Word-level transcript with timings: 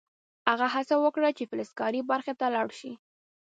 هغه 0.49 0.65
هڅه 0.75 0.95
وکړه 1.03 1.29
چې 1.37 1.49
فلزکاري 1.49 2.01
برخې 2.11 2.33
ته 2.39 2.45
لاړ 2.55 2.67
شي 2.79 2.91